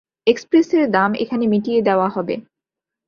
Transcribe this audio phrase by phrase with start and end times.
[0.27, 2.35] এক্সপ্রেসের দাম এখানে মিটিয়ে দেওয়া হবে।